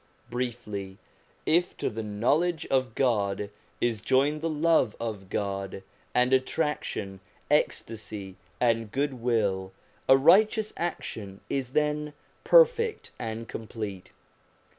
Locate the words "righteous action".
10.17-11.39